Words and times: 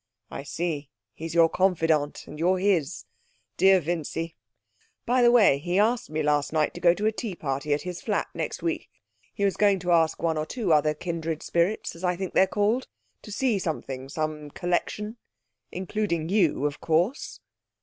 'I 0.31 0.41
see; 0.41 0.89
he's 1.13 1.35
your 1.35 1.47
confidant, 1.47 2.25
and 2.25 2.39
you're 2.39 2.57
his. 2.57 3.05
Dear 3.55 3.79
Vincy. 3.79 4.35
By 5.05 5.21
the 5.21 5.29
way, 5.29 5.59
he 5.59 5.77
asked 5.77 6.09
me 6.09 6.23
last 6.23 6.51
night 6.51 6.73
to 6.73 6.81
go 6.81 6.95
to 6.95 7.05
a 7.05 7.11
tea 7.11 7.35
party 7.35 7.71
at 7.71 7.83
his 7.83 8.01
flat 8.01 8.27
next 8.33 8.63
week. 8.63 8.89
He 9.31 9.45
was 9.45 9.57
going 9.57 9.77
to 9.81 9.91
ask 9.91 10.19
one 10.19 10.39
or 10.39 10.45
two 10.47 10.73
other 10.73 10.95
kindred 10.95 11.43
spirits 11.43 11.95
as 11.95 12.03
I 12.03 12.15
think 12.15 12.33
they're 12.33 12.47
called. 12.47 12.87
To 13.21 13.31
see 13.31 13.59
something 13.59 14.09
some 14.09 14.49
collection. 14.49 15.17
Including 15.71 16.29
you, 16.29 16.65
of 16.65 16.81
course?' 16.81 17.39